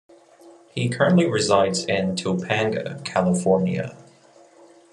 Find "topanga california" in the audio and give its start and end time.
2.15-3.95